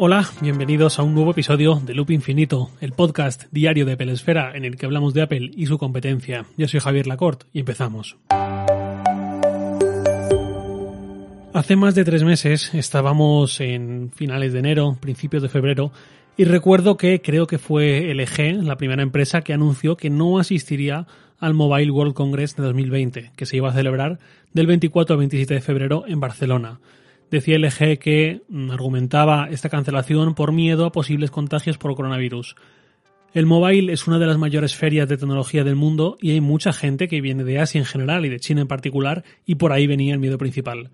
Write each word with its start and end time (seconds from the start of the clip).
Hola, 0.00 0.30
bienvenidos 0.40 1.00
a 1.00 1.02
un 1.02 1.12
nuevo 1.12 1.32
episodio 1.32 1.82
de 1.84 1.92
Loop 1.92 2.12
Infinito, 2.12 2.70
el 2.80 2.92
podcast 2.92 3.46
diario 3.50 3.84
de 3.84 3.94
Apple 3.94 4.12
Esfera 4.12 4.52
en 4.54 4.64
el 4.64 4.76
que 4.76 4.86
hablamos 4.86 5.12
de 5.12 5.22
Apple 5.22 5.50
y 5.56 5.66
su 5.66 5.76
competencia. 5.76 6.44
Yo 6.56 6.68
soy 6.68 6.78
Javier 6.78 7.08
Lacorte 7.08 7.46
y 7.52 7.58
empezamos. 7.58 8.16
Hace 11.52 11.74
más 11.74 11.96
de 11.96 12.04
tres 12.04 12.22
meses 12.22 12.72
estábamos 12.74 13.60
en 13.60 14.12
finales 14.14 14.52
de 14.52 14.60
enero, 14.60 14.96
principios 15.00 15.42
de 15.42 15.48
febrero, 15.48 15.90
y 16.36 16.44
recuerdo 16.44 16.96
que 16.96 17.20
creo 17.20 17.48
que 17.48 17.58
fue 17.58 18.14
LG, 18.14 18.62
la 18.62 18.76
primera 18.76 19.02
empresa, 19.02 19.40
que 19.40 19.52
anunció 19.52 19.96
que 19.96 20.10
no 20.10 20.38
asistiría 20.38 21.08
al 21.40 21.54
Mobile 21.54 21.90
World 21.90 22.14
Congress 22.14 22.54
de 22.54 22.62
2020, 22.62 23.32
que 23.34 23.46
se 23.46 23.56
iba 23.56 23.70
a 23.70 23.74
celebrar 23.74 24.20
del 24.52 24.68
24 24.68 25.14
al 25.14 25.18
27 25.18 25.54
de 25.54 25.60
febrero 25.60 26.04
en 26.06 26.20
Barcelona 26.20 26.78
decía 27.30 27.58
LG 27.58 27.98
que 27.98 28.42
mm, 28.48 28.70
argumentaba 28.70 29.48
esta 29.50 29.68
cancelación 29.68 30.34
por 30.34 30.52
miedo 30.52 30.86
a 30.86 30.92
posibles 30.92 31.30
contagios 31.30 31.78
por 31.78 31.94
coronavirus. 31.94 32.56
El 33.34 33.46
mobile 33.46 33.92
es 33.92 34.06
una 34.06 34.18
de 34.18 34.26
las 34.26 34.38
mayores 34.38 34.74
ferias 34.74 35.08
de 35.08 35.18
tecnología 35.18 35.62
del 35.62 35.76
mundo 35.76 36.16
y 36.20 36.30
hay 36.30 36.40
mucha 36.40 36.72
gente 36.72 37.08
que 37.08 37.20
viene 37.20 37.44
de 37.44 37.58
Asia 37.58 37.78
en 37.78 37.84
general 37.84 38.24
y 38.24 38.30
de 38.30 38.40
China 38.40 38.62
en 38.62 38.68
particular 38.68 39.22
y 39.44 39.56
por 39.56 39.72
ahí 39.72 39.86
venía 39.86 40.14
el 40.14 40.20
miedo 40.20 40.38
principal. 40.38 40.90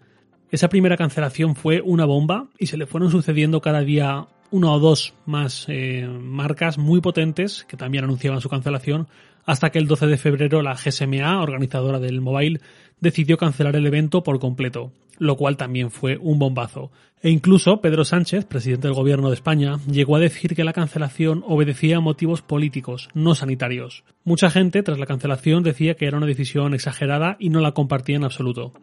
Esa 0.50 0.68
primera 0.68 0.96
cancelación 0.96 1.54
fue 1.54 1.80
una 1.80 2.04
bomba 2.04 2.48
y 2.58 2.66
se 2.66 2.76
le 2.76 2.86
fueron 2.86 3.10
sucediendo 3.10 3.60
cada 3.60 3.80
día 3.80 4.26
una 4.50 4.72
o 4.72 4.78
dos 4.78 5.14
más 5.26 5.66
eh, 5.68 6.06
marcas 6.08 6.76
muy 6.78 7.00
potentes 7.00 7.64
que 7.68 7.76
también 7.76 8.04
anunciaban 8.04 8.40
su 8.40 8.48
cancelación 8.48 9.08
hasta 9.46 9.70
que 9.70 9.78
el 9.78 9.86
12 9.86 10.06
de 10.06 10.16
febrero 10.16 10.62
la 10.62 10.74
GSMA, 10.74 11.42
organizadora 11.42 11.98
del 11.98 12.20
mobile, 12.20 12.60
decidió 13.00 13.36
cancelar 13.36 13.76
el 13.76 13.86
evento 13.86 14.22
por 14.22 14.38
completo, 14.38 14.92
lo 15.18 15.36
cual 15.36 15.56
también 15.56 15.90
fue 15.90 16.16
un 16.18 16.38
bombazo. 16.38 16.90
E 17.22 17.30
incluso 17.30 17.80
Pedro 17.80 18.04
Sánchez, 18.04 18.44
presidente 18.44 18.86
del 18.86 18.94
gobierno 18.94 19.28
de 19.28 19.34
España, 19.34 19.78
llegó 19.90 20.16
a 20.16 20.20
decir 20.20 20.54
que 20.54 20.64
la 20.64 20.74
cancelación 20.74 21.42
obedecía 21.46 21.96
a 21.96 22.00
motivos 22.00 22.42
políticos, 22.42 23.08
no 23.14 23.34
sanitarios. 23.34 24.04
Mucha 24.24 24.50
gente, 24.50 24.82
tras 24.82 24.98
la 24.98 25.06
cancelación, 25.06 25.62
decía 25.62 25.94
que 25.94 26.06
era 26.06 26.18
una 26.18 26.26
decisión 26.26 26.74
exagerada 26.74 27.36
y 27.38 27.48
no 27.48 27.60
la 27.60 27.72
compartía 27.72 28.16
en 28.16 28.24
absoluto. 28.24 28.74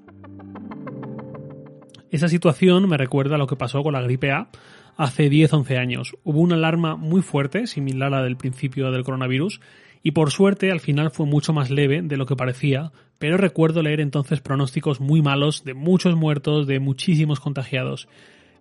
Esa 2.10 2.28
situación 2.28 2.90
me 2.90 2.98
recuerda 2.98 3.36
a 3.36 3.38
lo 3.38 3.48
que 3.48 3.56
pasó 3.56 3.84
con 3.84 3.94
la 3.94 4.02
gripe 4.02 4.32
A 4.32 4.50
hace 4.98 5.30
10-11 5.30 5.78
años. 5.78 6.18
Hubo 6.24 6.42
una 6.42 6.56
alarma 6.56 6.96
muy 6.96 7.22
fuerte, 7.22 7.68
similar 7.68 8.14
a 8.14 8.18
la 8.18 8.24
del 8.24 8.38
principio 8.38 8.92
del 8.92 9.04
coronavirus, 9.04 9.62
y 10.04 10.12
por 10.12 10.32
suerte 10.32 10.72
al 10.72 10.80
final 10.80 11.12
fue 11.12 11.26
mucho 11.26 11.54
más 11.54 11.70
leve 11.70 12.02
de 12.02 12.18
lo 12.18 12.26
que 12.26 12.36
parecía, 12.36 12.92
pero 13.20 13.38
recuerdo 13.38 13.84
leer 13.84 14.00
entonces 14.00 14.42
pronósticos 14.42 15.00
muy 15.00 15.22
malos 15.22 15.64
de 15.64 15.74
muchos 15.74 16.16
muertos, 16.16 16.68
de 16.68 16.80
muchísimos 16.80 17.40
contagiados. 17.40 18.08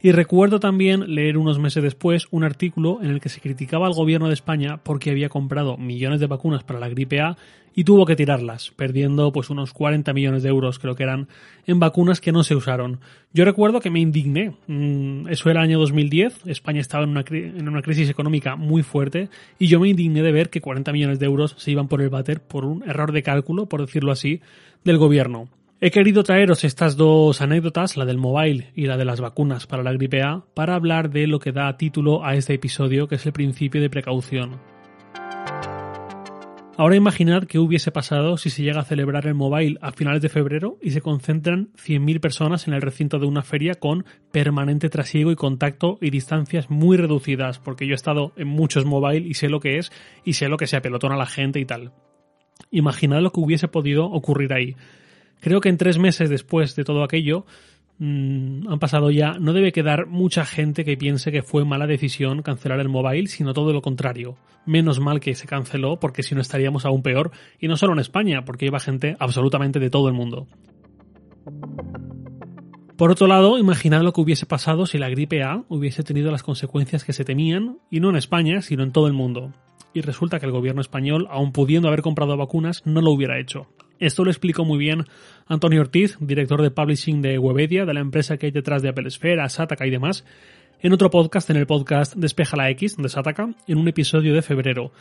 Y 0.03 0.13
recuerdo 0.13 0.61
también 0.61 1.15
leer 1.15 1.37
unos 1.37 1.59
meses 1.59 1.83
después 1.83 2.27
un 2.31 2.43
artículo 2.43 3.01
en 3.03 3.11
el 3.11 3.21
que 3.21 3.29
se 3.29 3.43
criticaba 3.43 3.87
al 3.87 3.93
gobierno 3.93 4.29
de 4.29 4.35
España 4.35 4.79
porque 4.83 5.11
había 5.11 5.29
comprado 5.29 5.77
millones 5.77 6.21
de 6.21 6.27
vacunas 6.27 6.65
para 6.65 6.81
la 6.81 6.89
gripe 6.89 7.21
A 7.21 7.37
y 7.75 7.85
tuvo 7.85 8.07
que 8.07 8.17
tirarlas, 8.17 8.73
perdiendo 8.77 9.31
pues 9.31 9.51
unos 9.51 9.75
40 9.75 10.13
millones 10.15 10.43
de 10.43 10.49
euros 10.49 10.79
creo 10.79 10.95
que 10.95 11.03
eran 11.03 11.29
en 11.67 11.81
vacunas 11.81 12.23
que 12.23 12.33
no 12.33 12.45
se 12.45 12.55
usaron. 12.55 13.01
Yo 13.35 13.45
recuerdo 13.45 13.81
que 13.81 13.91
me 13.91 14.01
indigné. 14.01 14.55
Mm, 14.69 15.29
eso 15.29 15.51
era 15.51 15.61
el 15.61 15.69
año 15.69 15.79
2010, 15.79 16.47
España 16.47 16.81
estaba 16.81 17.05
en 17.05 17.11
una, 17.11 17.25
en 17.29 17.69
una 17.69 17.83
crisis 17.83 18.09
económica 18.09 18.57
muy 18.57 18.83
fuerte 18.83 19.29
y 19.59 19.67
yo 19.67 19.81
me 19.81 19.91
indigné 19.91 20.23
de 20.23 20.33
ver 20.33 20.49
que 20.49 20.63
40 20.63 20.93
millones 20.93 21.19
de 21.19 21.27
euros 21.27 21.55
se 21.59 21.73
iban 21.73 21.89
por 21.89 22.01
el 22.01 22.09
váter 22.09 22.41
por 22.41 22.65
un 22.65 22.83
error 22.89 23.13
de 23.13 23.23
cálculo, 23.23 23.67
por 23.67 23.83
decirlo 23.83 24.13
así, 24.13 24.41
del 24.83 24.97
gobierno. 24.97 25.49
He 25.83 25.91
querido 25.91 26.23
traeros 26.25 26.63
estas 26.65 26.99
dos 26.99 27.41
anécdotas, 27.41 27.97
la 27.97 28.05
del 28.05 28.19
mobile 28.19 28.71
y 28.75 28.85
la 28.85 28.99
de 28.99 29.07
las 29.07 29.23
vacunas 29.23 29.67
para 29.67 29.83
la 29.83 29.95
gripe 29.95 30.21
A, 30.21 30.45
para 30.53 30.75
hablar 30.75 31.09
de 31.09 31.27
lo 31.27 31.39
que 31.39 31.53
da 31.53 31.75
título 31.79 32.23
a 32.23 32.35
este 32.35 32.53
episodio, 32.53 33.09
que 33.09 33.15
es 33.15 33.25
el 33.25 33.33
principio 33.33 33.81
de 33.81 33.89
precaución. 33.89 34.61
Ahora 36.77 36.97
imaginad 36.97 37.45
qué 37.45 37.59
hubiese 37.59 37.93
pasado 37.93 38.37
si 38.37 38.51
se 38.51 38.63
llega 38.63 38.83
a 38.83 38.85
celebrar 38.85 39.27
el 39.27 39.33
mobile 39.33 39.79
a 39.81 39.93
finales 39.93 40.21
de 40.21 40.29
febrero 40.29 40.77
y 40.83 40.91
se 40.91 41.01
concentran 41.01 41.71
100.000 41.83 42.21
personas 42.21 42.69
en 42.69 42.75
el 42.75 42.83
recinto 42.83 43.19
de 43.19 43.25
una 43.25 43.43
feria 43.43 43.73
con 43.75 44.05
permanente 44.33 44.91
trasiego 44.91 45.33
y 45.33 45.37
contacto 45.37 45.97
y 46.03 46.11
distancias 46.11 46.69
muy 46.69 46.99
reducidas, 46.99 47.59
porque 47.59 47.87
yo 47.87 47.93
he 47.93 47.95
estado 47.95 48.35
en 48.37 48.49
muchos 48.49 48.85
mobile 48.85 49.27
y 49.27 49.33
sé 49.33 49.49
lo 49.49 49.61
que 49.61 49.79
es 49.79 49.91
y 50.27 50.35
sé 50.35 50.51
lo 50.51 50.59
que 50.59 50.67
se 50.67 50.77
apelotona 50.77 51.15
a 51.15 51.19
la 51.19 51.25
gente 51.27 51.59
y 51.59 51.65
tal. 51.65 51.93
Imaginad 52.71 53.23
lo 53.23 53.33
que 53.33 53.41
hubiese 53.41 53.69
podido 53.69 54.05
ocurrir 54.05 54.53
ahí. 54.53 54.77
Creo 55.41 55.61
que 55.61 55.69
en 55.69 55.79
tres 55.79 55.99
meses 55.99 56.29
después 56.29 56.77
de 56.77 56.85
todo 56.85 57.03
aquello, 57.03 57.47
mm, 57.99 58.69
han 58.69 58.79
pasado 58.79 59.11
ya, 59.11 59.33
no 59.41 59.53
debe 59.53 59.73
quedar 59.73 60.07
mucha 60.07 60.45
gente 60.45 60.85
que 60.85 60.97
piense 60.97 61.33
que 61.33 61.43
fue 61.43 61.65
mala 61.65 61.87
decisión 61.87 62.43
cancelar 62.43 62.81
el 62.81 62.89
mobile, 62.89 63.27
sino 63.27 63.55
todo 63.55 63.73
lo 63.73 63.83
contrario. 63.83 64.37
Menos 64.67 65.01
mal 65.01 65.21
que 65.21 65.35
se 65.35 65.47
canceló, 65.47 65.99
porque 65.99 66.23
si 66.23 66.35
no 66.35 66.41
estaríamos 66.41 66.85
aún 66.85 67.03
peor, 67.03 67.31
y 67.59 67.69
no 67.69 67.77
solo 67.77 67.95
en 67.95 68.01
España, 68.01 68.45
porque 68.45 68.67
iba 68.67 68.79
gente 68.79 69.17
absolutamente 69.19 69.81
de 69.81 69.91
todo 69.91 70.09
el 70.09 70.15
mundo. 70.15 70.47
Por 73.01 73.11
otro 73.11 73.27
lado, 73.27 73.57
imaginad 73.57 74.03
lo 74.03 74.13
que 74.13 74.21
hubiese 74.21 74.45
pasado 74.45 74.85
si 74.85 74.99
la 74.99 75.09
gripe 75.09 75.43
A 75.43 75.65
hubiese 75.71 76.03
tenido 76.03 76.31
las 76.31 76.43
consecuencias 76.43 77.03
que 77.03 77.15
se 77.15 77.25
temían, 77.25 77.79
y 77.91 78.01
no 78.01 78.11
en 78.11 78.17
España, 78.17 78.61
sino 78.61 78.83
en 78.83 78.93
todo 78.93 79.07
el 79.07 79.15
mundo. 79.15 79.55
Y 79.95 80.03
resulta 80.03 80.39
que 80.39 80.45
el 80.45 80.53
gobierno 80.53 80.83
español, 80.83 81.27
aun 81.31 81.53
pudiendo 81.53 81.89
haber 81.89 82.03
comprado 82.03 82.37
vacunas, 82.37 82.83
no 82.85 83.01
lo 83.01 83.11
hubiera 83.11 83.41
hecho. 83.41 83.69
Esto 84.01 84.25
lo 84.25 84.31
explicó 84.31 84.65
muy 84.65 84.79
bien 84.79 85.05
Antonio 85.47 85.83
Ortiz, 85.83 86.17
director 86.21 86.63
de 86.63 86.71
publishing 86.71 87.21
de 87.21 87.39
Webedia, 87.39 87.85
de 87.85 87.93
la 87.93 88.01
empresa 88.01 88.39
que 88.39 88.47
hay 88.47 88.53
detrás 88.53 88.81
de 88.81 88.89
Apple 88.89 89.11
Sphere, 89.11 89.47
Sataka 89.51 89.87
y 89.87 89.91
demás, 89.91 90.25
en 90.81 90.95
otro 90.95 91.11
podcast, 91.11 91.51
en 91.51 91.59
el 91.59 91.67
podcast 91.67 92.15
Despeja 92.17 92.57
la 92.57 92.71
X 92.71 92.97
de 92.97 93.11
Sataka, 93.11 93.55
en 93.67 93.77
un 93.77 93.89
episodio 93.89 94.33
de 94.33 94.41
febrero. 94.41 94.93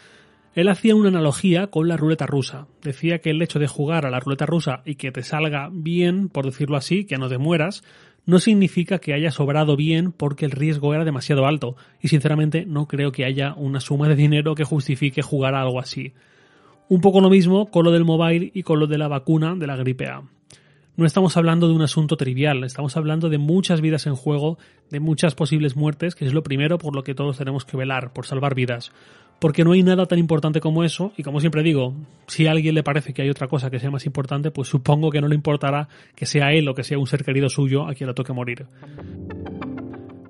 Él 0.53 0.67
hacía 0.67 0.95
una 0.95 1.07
analogía 1.07 1.67
con 1.67 1.87
la 1.87 1.95
ruleta 1.95 2.25
rusa. 2.25 2.67
Decía 2.81 3.19
que 3.19 3.29
el 3.29 3.41
hecho 3.41 3.57
de 3.57 3.67
jugar 3.67 4.05
a 4.05 4.09
la 4.09 4.19
ruleta 4.19 4.45
rusa 4.45 4.81
y 4.83 4.95
que 4.95 5.13
te 5.13 5.23
salga 5.23 5.69
bien, 5.71 6.27
por 6.27 6.43
decirlo 6.43 6.75
así, 6.75 7.05
que 7.05 7.17
no 7.17 7.29
te 7.29 7.37
mueras, 7.37 7.85
no 8.25 8.39
significa 8.39 8.99
que 8.99 9.13
haya 9.13 9.31
sobrado 9.31 9.77
bien 9.77 10.11
porque 10.11 10.43
el 10.43 10.51
riesgo 10.51 10.93
era 10.93 11.05
demasiado 11.05 11.45
alto. 11.45 11.77
Y 12.01 12.09
sinceramente 12.09 12.65
no 12.65 12.85
creo 12.85 13.13
que 13.13 13.23
haya 13.23 13.53
una 13.53 13.79
suma 13.79 14.09
de 14.09 14.17
dinero 14.17 14.55
que 14.55 14.65
justifique 14.65 15.21
jugar 15.21 15.55
a 15.55 15.61
algo 15.61 15.79
así. 15.79 16.11
Un 16.89 17.01
poco 17.01 17.21
lo 17.21 17.29
mismo 17.29 17.69
con 17.69 17.85
lo 17.85 17.91
del 17.91 18.03
mobile 18.03 18.49
y 18.51 18.63
con 18.63 18.79
lo 18.79 18.87
de 18.87 18.97
la 18.97 19.07
vacuna 19.07 19.53
de 19.53 19.67
la 19.67 19.75
gripe 19.75 20.07
A. 20.07 20.23
No 20.97 21.05
estamos 21.05 21.37
hablando 21.37 21.67
de 21.67 21.75
un 21.75 21.83
asunto 21.83 22.17
trivial, 22.17 22.63
estamos 22.63 22.97
hablando 22.97 23.29
de 23.29 23.37
muchas 23.37 23.79
vidas 23.79 24.07
en 24.07 24.15
juego, 24.15 24.57
de 24.89 24.99
muchas 24.99 25.35
posibles 25.35 25.75
muertes, 25.75 26.15
que 26.15 26.25
es 26.25 26.33
lo 26.33 26.41
primero 26.41 26.79
por 26.79 26.95
lo 26.95 27.03
que 27.03 27.13
todos 27.13 27.37
tenemos 27.37 27.63
que 27.63 27.77
velar, 27.77 28.11
por 28.11 28.25
salvar 28.25 28.55
vidas. 28.55 28.91
Porque 29.37 29.63
no 29.63 29.73
hay 29.73 29.83
nada 29.83 30.07
tan 30.07 30.17
importante 30.17 30.61
como 30.61 30.83
eso, 30.83 31.13
y 31.15 31.21
como 31.21 31.39
siempre 31.39 31.61
digo, 31.61 31.93
si 32.25 32.47
a 32.47 32.51
alguien 32.51 32.73
le 32.73 32.81
parece 32.81 33.13
que 33.13 33.21
hay 33.21 33.29
otra 33.29 33.47
cosa 33.47 33.69
que 33.69 33.79
sea 33.79 33.91
más 33.91 34.07
importante, 34.07 34.49
pues 34.49 34.67
supongo 34.67 35.11
que 35.11 35.21
no 35.21 35.27
le 35.27 35.35
importará 35.35 35.87
que 36.15 36.25
sea 36.25 36.53
él 36.53 36.67
o 36.67 36.73
que 36.73 36.83
sea 36.83 36.97
un 36.97 37.05
ser 37.05 37.23
querido 37.23 37.49
suyo 37.49 37.87
a 37.87 37.93
quien 37.93 38.07
le 38.07 38.15
toque 38.15 38.33
morir. 38.33 38.65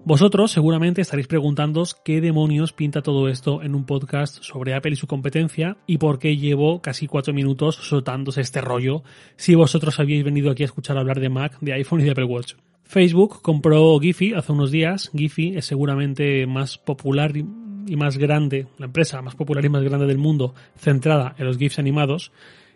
Vosotros 0.09 0.52
seguramente 0.52 1.02
estaréis 1.02 1.28
preguntándoos 1.28 1.94
qué 1.94 2.20
demonios 2.20 2.74
pinta 2.74 3.03
todo 3.03 3.30
esto 3.30 3.62
en 3.62 3.75
un 3.75 3.86
podcast 3.86 4.42
sobre 4.42 4.74
Apple 4.74 4.94
y 4.94 4.96
su 4.96 5.06
competencia 5.06 5.78
y 5.86 6.00
por 6.00 6.18
qué 6.18 6.36
llevo 6.36 6.81
casi 6.81 7.06
cuatro 7.06 7.31
minutos 7.31 7.75
soltándose 7.75 8.42
este 8.42 8.59
rollo 8.59 9.03
si 9.36 9.53
vosotros 9.53 10.00
habíais 10.00 10.24
venido 10.24 10.50
aquí 10.50 10.64
a 10.64 10.66
escuchar 10.66 10.97
hablar 10.97 11.20
de 11.20 11.30
Mac, 11.30 11.59
de 11.62 11.74
iPhone 11.74 12.02
y 12.02 12.06
de 12.06 12.09
Apple 12.09 12.24
Watch. 12.24 12.56
Facebook 12.86 13.44
compró 13.44 14.00
Giphy 14.00 14.34
hace 14.34 14.52
unos 14.52 14.72
días. 14.72 15.12
Giphy 15.14 15.56
es 15.56 15.66
seguramente 15.66 16.47
más 16.47 16.80
popular 16.80 17.38
y 17.38 17.96
más 17.96 18.18
grande, 18.18 18.66
la 18.80 18.88
empresa 18.88 19.22
más 19.22 19.36
popular 19.36 19.64
y 19.64 19.70
más 19.70 19.84
grande 19.84 20.08
del 20.08 20.18
mundo, 20.18 20.56
centrada 20.76 21.36
en 21.38 21.46
los 21.46 21.59
GIFs 21.59 21.78
animados. 21.78 22.31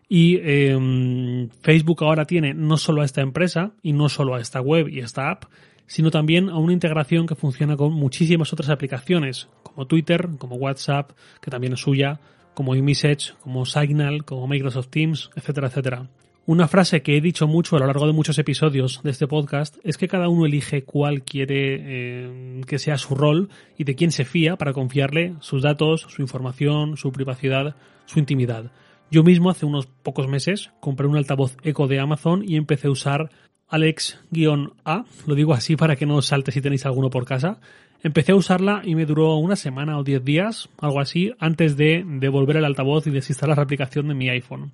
Y 0.08 0.38
em, 0.44 1.50
Facebook 1.64 2.04
ahora 2.04 2.26
tiene 2.26 2.54
no 2.54 2.78
solo 2.78 3.02
a 3.02 3.06
esta 3.06 3.22
empresa 3.22 3.72
y 3.82 3.94
no 3.94 4.08
solo 4.08 4.36
a 4.36 4.40
esta 4.40 4.62
web 4.62 4.88
y 4.88 5.00
esta 5.00 5.32
app, 5.32 5.46
sino 5.88 6.12
también 6.12 6.50
a 6.50 6.58
una 6.58 6.74
integración 6.74 7.28
que 7.28 7.36
funciona 7.36 7.76
con 7.78 7.94
muchísimas 7.94 8.54
otras 8.54 8.70
aplicaciones, 8.70 9.48
como 9.64 9.88
Twitter, 9.88 10.30
como 10.38 10.56
WhatsApp, 10.56 11.12
que 11.42 11.52
también 11.52 11.74
es 11.74 11.80
suya, 11.80 12.20
como 12.54 12.76
iMessage, 12.76 13.36
como 13.42 13.66
Signal, 13.66 14.26
como 14.26 14.48
Microsoft 14.48 14.90
Teams, 14.90 15.30
etcétera, 15.36 15.68
etcétera. 15.68 16.10
Una 16.46 16.68
frase 16.68 17.02
que 17.02 17.16
he 17.16 17.22
dicho 17.22 17.48
mucho 17.48 17.78
a 17.78 17.80
lo 17.80 17.88
largo 17.88 18.06
de 18.06 18.12
muchos 18.12 18.38
episodios 18.38 19.00
de 19.02 19.12
este 19.12 19.28
podcast 19.28 19.78
es 19.86 19.98
que 19.98 20.10
cada 20.10 20.28
uno 20.28 20.46
elige 20.46 20.84
cuál 20.84 21.24
quiere 21.24 21.78
eh, 21.80 22.62
que 22.68 22.80
sea 22.80 22.98
su 22.98 23.16
rol 23.16 23.48
y 23.78 23.86
de 23.86 23.96
quién 23.96 24.12
se 24.12 24.26
fía 24.26 24.58
para 24.58 24.74
confiarle 24.74 25.36
sus 25.40 25.62
datos, 25.62 26.02
su 26.10 26.22
información, 26.22 26.98
su 26.98 27.14
privacidad, 27.14 27.78
su 28.06 28.20
intimidad. 28.20 28.72
Yo 29.10 29.24
mismo 29.24 29.52
hace 29.52 29.66
unos 29.66 29.86
pocos 29.86 30.28
meses 30.28 30.72
compré 30.82 31.08
un 31.08 31.16
altavoz 31.16 31.56
Echo 31.64 31.88
de 31.88 32.02
Amazon 32.02 32.44
y 32.46 32.58
empecé 32.58 32.88
a 32.88 32.92
usar 32.92 33.30
Alex-A, 33.68 35.06
lo 35.26 35.36
digo 35.36 35.54
así 35.54 35.76
para 35.76 35.96
que 35.96 36.06
no 36.06 36.18
os 36.18 36.28
salte 36.28 36.52
si 36.52 36.62
tenéis 36.62 36.86
alguno 36.86 37.10
por 37.10 37.26
casa. 37.26 37.60
Empecé 38.04 38.34
a 38.34 38.36
usarla 38.36 38.82
y 38.84 38.96
me 38.96 39.06
duró 39.06 39.36
una 39.38 39.56
semana 39.56 39.98
o 39.98 40.04
diez 40.04 40.24
días, 40.24 40.70
algo 40.78 41.00
así, 41.00 41.32
antes 41.40 41.78
de 41.78 42.04
devolver 42.06 42.58
el 42.58 42.66
altavoz 42.66 43.08
y 43.08 43.12
desinstalar 43.12 43.58
la 43.58 43.64
aplicación 43.64 44.08
de 44.10 44.14
mi 44.14 44.30
iPhone. 44.30 44.74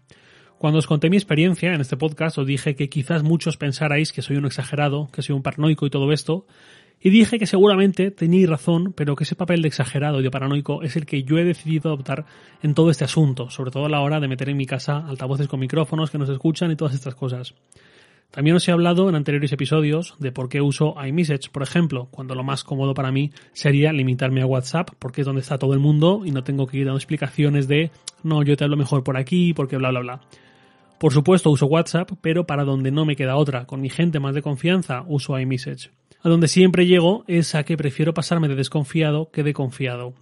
Cuando 0.58 0.80
os 0.80 0.88
conté 0.88 1.10
mi 1.10 1.16
experiencia 1.16 1.74
en 1.74 1.80
este 1.80 1.96
podcast 1.96 2.38
os 2.38 2.48
dije 2.48 2.76
que 2.76 2.90
quizás 2.90 3.24
muchos 3.24 3.56
pensarais 3.56 4.12
que 4.12 4.22
soy 4.22 4.36
un 4.36 4.46
exagerado, 4.46 5.08
que 5.14 5.22
soy 5.22 5.36
un 5.36 5.44
paranoico 5.44 5.86
y 5.86 5.90
todo 5.90 6.12
esto, 6.12 6.46
Y 7.02 7.12
dije 7.12 7.40
que 7.40 7.48
seguramente 7.48 8.12
teníais 8.12 8.50
razón, 8.50 8.92
pero 8.92 9.16
que 9.16 9.24
ese 9.24 9.36
papel 9.36 9.62
de 9.62 9.70
exagerado 9.70 10.20
y 10.20 10.24
de 10.24 10.32
paranoico 10.32 10.84
es 10.84 10.98
el 10.98 11.06
que 11.06 11.24
yo 11.24 11.38
he 11.38 11.46
decidido 11.46 11.90
adoptar 11.90 12.26
en 12.62 12.74
todo 12.74 12.90
este 12.92 13.06
asunto, 13.06 13.50
sobre 13.50 13.72
todo 13.72 13.86
a 13.86 13.90
la 13.90 14.02
hora 14.02 14.20
de 14.20 14.28
meter 14.28 14.50
en 14.50 14.58
mi 14.58 14.66
casa 14.66 15.08
altavoces 15.08 15.48
con 15.48 15.62
micrófonos 15.62 16.12
que 16.12 16.18
nos 16.18 16.30
escuchan 16.30 16.72
y 16.72 16.76
todas 16.76 16.94
estas 16.94 17.16
cosas. 17.16 17.54
También 18.32 18.56
os 18.56 18.68
he 18.68 18.72
hablado 18.72 19.10
en 19.10 19.16
anteriores 19.16 19.52
episodios 19.52 20.16
de 20.20 20.32
por 20.32 20.50
qué 20.50 20.62
uso 20.62 20.96
iMessage, 21.04 21.50
por 21.52 21.64
ejemplo, 21.64 22.10
cuando 22.12 22.36
lo 22.36 22.44
más 22.44 22.64
cómodo 22.64 22.94
para 22.94 23.12
mí 23.12 23.32
sería 23.54 23.92
limitarme 23.92 24.42
a 24.42 24.46
WhatsApp, 24.46 24.92
porque 25.00 25.22
es 25.22 25.26
donde 25.26 25.42
está 25.42 25.58
todo 25.58 25.74
el 25.74 25.80
mundo 25.80 26.22
y 26.26 26.32
no 26.32 26.44
tengo 26.44 26.68
que 26.68 26.78
ir 26.78 26.86
dando 26.86 27.00
explicaciones 27.00 27.68
de 27.68 27.90
no, 28.24 28.44
yo 28.44 28.56
te 28.56 28.64
hablo 28.64 28.78
mejor 28.78 29.04
por 29.04 29.18
aquí, 29.18 29.54
porque 29.54 29.78
bla 29.78 29.90
bla 29.90 30.02
bla. 30.02 30.22
Por 31.00 31.12
supuesto 31.12 31.50
uso 31.50 31.66
WhatsApp, 31.66 32.12
pero 32.22 32.46
para 32.46 32.66
donde 32.66 32.92
no 32.92 33.06
me 33.06 33.16
queda 33.16 33.36
otra, 33.36 33.66
con 33.66 33.82
mi 33.82 33.90
gente 33.90 34.20
más 34.20 34.36
de 34.36 34.42
confianza, 34.42 35.04
uso 35.08 35.40
iMessage. 35.40 35.92
A 36.22 36.30
donde 36.30 36.50
siempre 36.50 36.86
llego 36.86 37.24
es 37.28 37.56
a 37.56 37.64
que 37.64 37.78
prefiero 37.78 38.14
pasarme 38.14 38.50
de 38.50 38.56
desconfiado 38.56 39.32
que 39.32 39.42
de 39.42 39.54
confiado. 39.54 40.14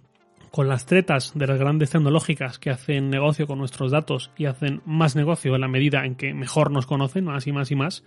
Con 0.50 0.68
las 0.68 0.86
tretas 0.86 1.32
de 1.34 1.46
las 1.46 1.58
grandes 1.58 1.90
tecnológicas 1.90 2.58
que 2.58 2.70
hacen 2.70 3.10
negocio 3.10 3.46
con 3.46 3.58
nuestros 3.58 3.90
datos 3.90 4.30
y 4.36 4.46
hacen 4.46 4.80
más 4.86 5.14
negocio 5.14 5.54
en 5.54 5.60
la 5.60 5.68
medida 5.68 6.04
en 6.04 6.14
que 6.14 6.32
mejor 6.34 6.70
nos 6.70 6.86
conocen, 6.86 7.24
más 7.24 7.46
y 7.46 7.52
más 7.52 7.70
y 7.70 7.76
más, 7.76 8.04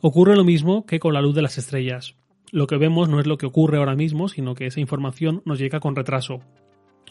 ocurre 0.00 0.36
lo 0.36 0.44
mismo 0.44 0.86
que 0.86 0.98
con 0.98 1.14
la 1.14 1.20
luz 1.20 1.34
de 1.34 1.42
las 1.42 1.58
estrellas. 1.58 2.14
Lo 2.50 2.66
que 2.66 2.76
vemos 2.76 3.08
no 3.08 3.20
es 3.20 3.26
lo 3.26 3.36
que 3.36 3.46
ocurre 3.46 3.78
ahora 3.78 3.96
mismo, 3.96 4.28
sino 4.28 4.54
que 4.54 4.66
esa 4.66 4.80
información 4.80 5.42
nos 5.44 5.58
llega 5.58 5.80
con 5.80 5.96
retraso. 5.96 6.40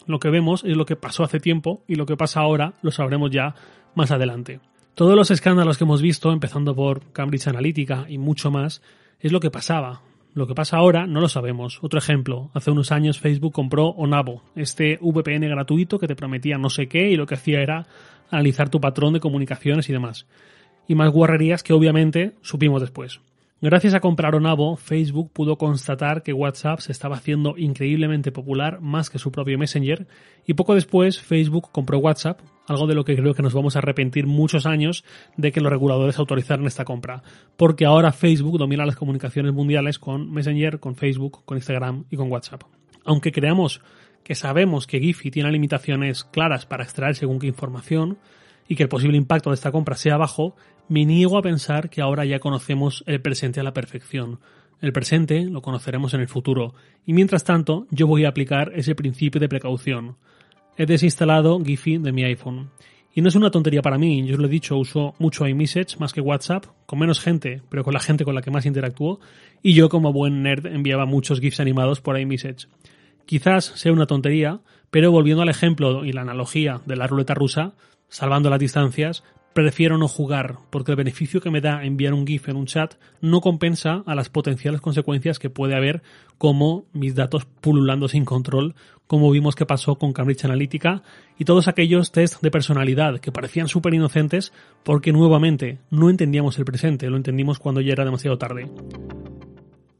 Lo 0.06 0.18
que 0.18 0.30
vemos 0.30 0.64
es 0.64 0.76
lo 0.76 0.86
que 0.86 0.96
pasó 0.96 1.22
hace 1.22 1.40
tiempo 1.40 1.84
y 1.86 1.94
lo 1.94 2.06
que 2.06 2.16
pasa 2.16 2.40
ahora 2.40 2.74
lo 2.82 2.90
sabremos 2.90 3.30
ya 3.30 3.54
más 3.94 4.10
adelante. 4.10 4.60
Todos 4.94 5.16
los 5.16 5.30
escándalos 5.30 5.76
que 5.76 5.84
hemos 5.84 6.02
visto, 6.02 6.32
empezando 6.32 6.74
por 6.74 7.12
Cambridge 7.12 7.48
Analytica 7.48 8.06
y 8.08 8.18
mucho 8.18 8.50
más, 8.50 8.80
es 9.18 9.32
lo 9.32 9.40
que 9.40 9.50
pasaba, 9.50 10.02
lo 10.34 10.46
que 10.46 10.54
pasa 10.54 10.76
ahora 10.76 11.06
no 11.06 11.20
lo 11.20 11.28
sabemos. 11.28 11.78
Otro 11.82 11.98
ejemplo, 11.98 12.50
hace 12.54 12.70
unos 12.70 12.90
años 12.90 13.20
Facebook 13.20 13.52
compró 13.52 13.88
Onavo, 13.90 14.42
este 14.56 14.98
VPN 15.00 15.48
gratuito 15.48 15.98
que 15.98 16.08
te 16.08 16.16
prometía 16.16 16.58
no 16.58 16.70
sé 16.70 16.88
qué 16.88 17.10
y 17.10 17.16
lo 17.16 17.26
que 17.26 17.34
hacía 17.34 17.60
era 17.60 17.86
analizar 18.30 18.68
tu 18.68 18.80
patrón 18.80 19.12
de 19.12 19.20
comunicaciones 19.20 19.88
y 19.88 19.92
demás. 19.92 20.26
Y 20.88 20.96
más 20.96 21.10
guarrerías 21.12 21.62
que 21.62 21.72
obviamente 21.72 22.34
supimos 22.42 22.80
después. 22.80 23.20
Gracias 23.60 23.94
a 23.94 24.00
comprar 24.00 24.34
Onavo, 24.34 24.76
Facebook 24.76 25.30
pudo 25.32 25.56
constatar 25.56 26.22
que 26.22 26.34
WhatsApp 26.34 26.80
se 26.80 26.92
estaba 26.92 27.16
haciendo 27.16 27.56
increíblemente 27.56 28.32
popular 28.32 28.80
más 28.80 29.08
que 29.08 29.18
su 29.18 29.32
propio 29.32 29.56
Messenger 29.56 30.06
y 30.44 30.54
poco 30.54 30.74
después 30.74 31.20
Facebook 31.20 31.70
compró 31.72 31.98
WhatsApp, 31.98 32.40
algo 32.66 32.86
de 32.86 32.94
lo 32.94 33.04
que 33.04 33.16
creo 33.16 33.34
que 33.34 33.42
nos 33.42 33.54
vamos 33.54 33.76
a 33.76 33.80
arrepentir 33.80 34.26
muchos 34.26 34.66
años 34.66 35.04
de 35.36 35.52
que 35.52 35.60
los 35.60 35.70
reguladores 35.70 36.18
autorizaran 36.18 36.66
esta 36.66 36.84
compra, 36.84 37.22
porque 37.56 37.84
ahora 37.84 38.12
Facebook 38.12 38.58
domina 38.58 38.86
las 38.86 38.96
comunicaciones 38.96 39.52
mundiales 39.52 39.98
con 39.98 40.32
Messenger, 40.32 40.80
con 40.80 40.96
Facebook, 40.96 41.44
con 41.44 41.56
Instagram 41.56 42.04
y 42.10 42.16
con 42.16 42.30
WhatsApp. 42.30 42.62
Aunque 43.04 43.32
creamos 43.32 43.80
que 44.22 44.34
sabemos 44.34 44.86
que 44.86 45.00
Giphy 45.00 45.30
tiene 45.30 45.52
limitaciones 45.52 46.24
claras 46.24 46.64
para 46.66 46.84
extraer 46.84 47.14
según 47.14 47.38
qué 47.38 47.46
información, 47.46 48.18
y 48.66 48.76
que 48.76 48.84
el 48.84 48.88
posible 48.88 49.16
impacto 49.16 49.50
de 49.50 49.54
esta 49.54 49.72
compra 49.72 49.94
sea 49.94 50.16
bajo, 50.16 50.56
me 50.88 51.04
niego 51.04 51.38
a 51.38 51.42
pensar 51.42 51.90
que 51.90 52.00
ahora 52.00 52.24
ya 52.24 52.38
conocemos 52.38 53.04
el 53.06 53.20
presente 53.20 53.60
a 53.60 53.62
la 53.62 53.74
perfección. 53.74 54.40
El 54.80 54.92
presente 54.92 55.44
lo 55.44 55.62
conoceremos 55.62 56.14
en 56.14 56.20
el 56.20 56.28
futuro, 56.28 56.74
y 57.06 57.12
mientras 57.12 57.44
tanto 57.44 57.86
yo 57.90 58.06
voy 58.06 58.24
a 58.24 58.28
aplicar 58.28 58.72
ese 58.74 58.94
principio 58.94 59.40
de 59.40 59.48
precaución. 59.48 60.16
He 60.76 60.86
desinstalado 60.86 61.62
Giphy 61.64 61.98
de 61.98 62.12
mi 62.12 62.24
iPhone. 62.24 62.70
Y 63.14 63.22
no 63.22 63.28
es 63.28 63.36
una 63.36 63.52
tontería 63.52 63.80
para 63.80 63.96
mí, 63.96 64.26
yo 64.26 64.34
os 64.34 64.40
lo 64.40 64.48
he 64.48 64.50
dicho, 64.50 64.76
uso 64.76 65.14
mucho 65.20 65.46
iMessage 65.46 66.00
más 66.00 66.12
que 66.12 66.20
WhatsApp, 66.20 66.66
con 66.84 66.98
menos 66.98 67.20
gente, 67.20 67.62
pero 67.68 67.84
con 67.84 67.94
la 67.94 68.00
gente 68.00 68.24
con 68.24 68.34
la 68.34 68.42
que 68.42 68.50
más 68.50 68.66
interactúo, 68.66 69.20
y 69.62 69.74
yo 69.74 69.88
como 69.88 70.12
buen 70.12 70.42
nerd 70.42 70.66
enviaba 70.66 71.06
muchos 71.06 71.38
GIFs 71.38 71.60
animados 71.60 72.00
por 72.00 72.18
iMessage. 72.18 72.66
Quizás 73.24 73.66
sea 73.76 73.92
una 73.92 74.06
tontería, 74.06 74.62
pero 74.90 75.12
volviendo 75.12 75.42
al 75.42 75.48
ejemplo 75.48 76.04
y 76.04 76.12
la 76.12 76.22
analogía 76.22 76.80
de 76.86 76.96
la 76.96 77.06
ruleta 77.06 77.34
rusa, 77.34 77.74
salvando 78.08 78.50
las 78.50 78.58
distancias, 78.58 79.22
prefiero 79.54 79.96
no 79.96 80.08
jugar, 80.08 80.56
porque 80.70 80.92
el 80.92 80.96
beneficio 80.96 81.40
que 81.40 81.50
me 81.50 81.60
da 81.60 81.84
enviar 81.84 82.12
un 82.12 82.26
GIF 82.26 82.48
en 82.48 82.56
un 82.56 82.66
chat 82.66 82.94
no 83.20 83.40
compensa 83.40 84.02
a 84.04 84.14
las 84.14 84.28
potenciales 84.28 84.80
consecuencias 84.80 85.38
que 85.38 85.48
puede 85.48 85.76
haber 85.76 86.02
como 86.36 86.84
mis 86.92 87.14
datos 87.14 87.46
pululando 87.60 88.08
sin 88.08 88.24
control, 88.24 88.74
como 89.06 89.30
vimos 89.30 89.54
que 89.54 89.64
pasó 89.64 89.94
con 89.96 90.12
Cambridge 90.12 90.44
Analytica 90.44 91.02
y 91.38 91.44
todos 91.44 91.68
aquellos 91.68 92.10
test 92.10 92.42
de 92.42 92.50
personalidad 92.50 93.20
que 93.20 93.32
parecían 93.32 93.68
súper 93.68 93.94
inocentes 93.94 94.52
porque 94.82 95.12
nuevamente 95.12 95.78
no 95.90 96.10
entendíamos 96.10 96.58
el 96.58 96.64
presente, 96.64 97.08
lo 97.08 97.16
entendimos 97.16 97.58
cuando 97.58 97.80
ya 97.80 97.92
era 97.92 98.04
demasiado 98.04 98.36
tarde. 98.36 98.68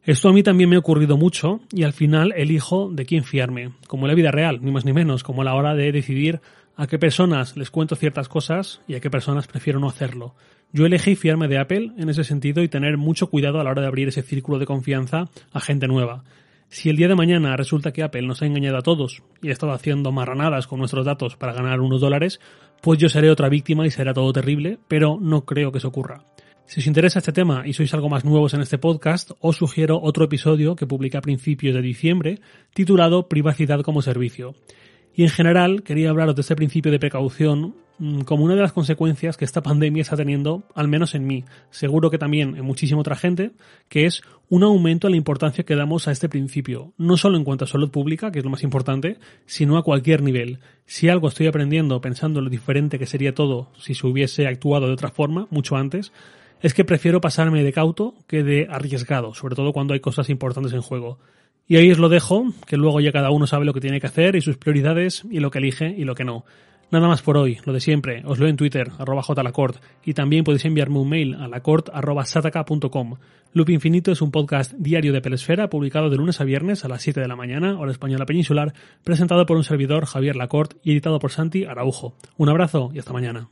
Esto 0.02 0.28
a 0.28 0.32
mí 0.34 0.42
también 0.42 0.68
me 0.68 0.76
ha 0.76 0.80
ocurrido 0.80 1.16
mucho 1.16 1.60
y 1.72 1.84
al 1.84 1.94
final 1.94 2.34
elijo 2.36 2.90
de 2.90 3.06
quién 3.06 3.24
fiarme, 3.24 3.70
como 3.86 4.04
en 4.04 4.08
la 4.08 4.14
vida 4.14 4.30
real, 4.30 4.58
ni 4.60 4.70
más 4.70 4.84
ni 4.84 4.92
menos, 4.92 5.22
como 5.22 5.40
a 5.40 5.44
la 5.46 5.54
hora 5.54 5.74
de 5.74 5.92
decidir 5.92 6.42
a 6.76 6.86
qué 6.86 6.98
personas 6.98 7.56
les 7.56 7.70
cuento 7.70 7.96
ciertas 7.96 8.28
cosas 8.28 8.80
y 8.88 8.94
a 8.94 9.00
qué 9.00 9.10
personas 9.10 9.46
prefiero 9.46 9.80
no 9.80 9.88
hacerlo. 9.88 10.34
Yo 10.72 10.86
elegí 10.86 11.14
fiarme 11.14 11.48
de 11.48 11.58
Apple 11.58 11.92
en 11.98 12.08
ese 12.08 12.24
sentido 12.24 12.62
y 12.62 12.68
tener 12.68 12.96
mucho 12.96 13.28
cuidado 13.28 13.60
a 13.60 13.64
la 13.64 13.70
hora 13.70 13.82
de 13.82 13.88
abrir 13.88 14.08
ese 14.08 14.22
círculo 14.22 14.58
de 14.58 14.66
confianza 14.66 15.28
a 15.52 15.60
gente 15.60 15.86
nueva. 15.86 16.24
Si 16.68 16.90
el 16.90 16.96
día 16.96 17.06
de 17.06 17.14
mañana 17.14 17.56
resulta 17.56 17.92
que 17.92 18.02
Apple 18.02 18.26
nos 18.26 18.42
ha 18.42 18.46
engañado 18.46 18.78
a 18.78 18.82
todos 18.82 19.22
y 19.40 19.50
ha 19.50 19.52
estado 19.52 19.72
haciendo 19.72 20.10
marranadas 20.10 20.66
con 20.66 20.80
nuestros 20.80 21.06
datos 21.06 21.36
para 21.36 21.52
ganar 21.52 21.80
unos 21.80 22.00
dólares, 22.00 22.40
pues 22.80 22.98
yo 22.98 23.08
seré 23.08 23.30
otra 23.30 23.48
víctima 23.48 23.86
y 23.86 23.90
será 23.90 24.12
todo 24.12 24.32
terrible, 24.32 24.78
pero 24.88 25.18
no 25.20 25.44
creo 25.44 25.70
que 25.70 25.78
eso 25.78 25.88
ocurra. 25.88 26.24
Si 26.66 26.80
os 26.80 26.86
interesa 26.86 27.18
este 27.18 27.32
tema 27.32 27.62
y 27.66 27.74
sois 27.74 27.92
algo 27.94 28.08
más 28.08 28.24
nuevos 28.24 28.54
en 28.54 28.62
este 28.62 28.78
podcast, 28.78 29.32
os 29.40 29.56
sugiero 29.56 30.00
otro 30.02 30.24
episodio 30.24 30.74
que 30.74 30.86
publica 30.86 31.18
a 31.18 31.22
principios 31.22 31.74
de 31.74 31.82
diciembre 31.82 32.40
titulado 32.72 33.28
Privacidad 33.28 33.82
como 33.82 34.02
Servicio. 34.02 34.54
Y 35.14 35.22
en 35.22 35.28
general 35.28 35.82
quería 35.82 36.10
hablaros 36.10 36.34
de 36.34 36.42
este 36.42 36.56
principio 36.56 36.90
de 36.90 36.98
precaución 36.98 37.76
mm, 37.98 38.22
como 38.22 38.44
una 38.44 38.56
de 38.56 38.62
las 38.62 38.72
consecuencias 38.72 39.36
que 39.36 39.44
esta 39.44 39.62
pandemia 39.62 40.02
está 40.02 40.16
teniendo, 40.16 40.64
al 40.74 40.88
menos 40.88 41.14
en 41.14 41.26
mí, 41.26 41.44
seguro 41.70 42.10
que 42.10 42.18
también 42.18 42.56
en 42.56 42.64
muchísima 42.64 43.00
otra 43.00 43.14
gente, 43.14 43.52
que 43.88 44.06
es 44.06 44.22
un 44.48 44.64
aumento 44.64 45.06
en 45.06 45.12
la 45.12 45.16
importancia 45.16 45.64
que 45.64 45.76
damos 45.76 46.08
a 46.08 46.12
este 46.12 46.28
principio, 46.28 46.92
no 46.98 47.16
solo 47.16 47.36
en 47.36 47.44
cuanto 47.44 47.64
a 47.64 47.68
salud 47.68 47.90
pública, 47.90 48.32
que 48.32 48.40
es 48.40 48.44
lo 48.44 48.50
más 48.50 48.64
importante, 48.64 49.18
sino 49.46 49.76
a 49.76 49.84
cualquier 49.84 50.22
nivel. 50.22 50.58
Si 50.84 51.08
algo 51.08 51.28
estoy 51.28 51.46
aprendiendo 51.46 52.00
pensando 52.00 52.40
en 52.40 52.46
lo 52.46 52.50
diferente 52.50 52.98
que 52.98 53.06
sería 53.06 53.34
todo 53.34 53.70
si 53.78 53.94
se 53.94 54.06
hubiese 54.06 54.48
actuado 54.48 54.88
de 54.88 54.94
otra 54.94 55.10
forma, 55.10 55.46
mucho 55.50 55.76
antes, 55.76 56.12
es 56.60 56.74
que 56.74 56.84
prefiero 56.84 57.20
pasarme 57.20 57.62
de 57.62 57.72
cauto 57.72 58.14
que 58.26 58.42
de 58.42 58.66
arriesgado, 58.70 59.34
sobre 59.34 59.54
todo 59.54 59.72
cuando 59.72 59.94
hay 59.94 60.00
cosas 60.00 60.28
importantes 60.28 60.72
en 60.72 60.80
juego. 60.80 61.18
Y 61.66 61.76
ahí 61.76 61.90
os 61.90 61.98
lo 61.98 62.08
dejo, 62.08 62.46
que 62.66 62.76
luego 62.76 63.00
ya 63.00 63.10
cada 63.10 63.30
uno 63.30 63.46
sabe 63.46 63.64
lo 63.64 63.72
que 63.72 63.80
tiene 63.80 64.00
que 64.00 64.06
hacer 64.06 64.36
y 64.36 64.42
sus 64.42 64.58
prioridades 64.58 65.24
y 65.30 65.40
lo 65.40 65.50
que 65.50 65.58
elige 65.58 65.94
y 65.96 66.04
lo 66.04 66.14
que 66.14 66.24
no. 66.24 66.44
Nada 66.90 67.08
más 67.08 67.22
por 67.22 67.36
hoy, 67.36 67.58
lo 67.64 67.72
de 67.72 67.80
siempre, 67.80 68.22
os 68.26 68.38
leo 68.38 68.48
en 68.48 68.56
Twitter, 68.56 68.90
arroba 68.98 69.22
jlacort, 69.22 69.82
y 70.04 70.12
también 70.12 70.44
podéis 70.44 70.64
enviarme 70.66 70.98
un 70.98 71.08
mail 71.08 71.34
a 71.34 71.48
lacort 71.48 71.88
arroba 71.92 72.24
sataka.com. 72.24 73.16
Loop 73.52 73.70
Infinito 73.70 74.12
es 74.12 74.20
un 74.20 74.30
podcast 74.30 74.74
diario 74.74 75.12
de 75.12 75.22
Pelesfera, 75.22 75.70
publicado 75.70 76.10
de 76.10 76.16
lunes 76.16 76.40
a 76.40 76.44
viernes 76.44 76.84
a 76.84 76.88
las 76.88 77.02
7 77.02 77.20
de 77.20 77.28
la 77.28 77.36
mañana, 77.36 77.78
hora 77.78 77.92
española 77.92 78.26
peninsular, 78.26 78.74
presentado 79.02 79.46
por 79.46 79.56
un 79.56 79.64
servidor, 79.64 80.04
Javier 80.04 80.36
Lacort, 80.36 80.74
y 80.82 80.92
editado 80.92 81.18
por 81.18 81.32
Santi 81.32 81.64
Araujo. 81.64 82.14
Un 82.36 82.50
abrazo 82.50 82.90
y 82.92 82.98
hasta 82.98 83.12
mañana. 83.12 83.48